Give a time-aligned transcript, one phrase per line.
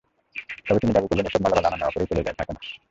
[0.67, 2.59] তবে তিনি দাবি করলেন, এসব মালামাল আনা-নেওয়া করেই চলে যায়, থাকে না।